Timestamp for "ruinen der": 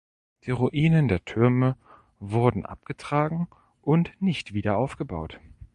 0.49-1.23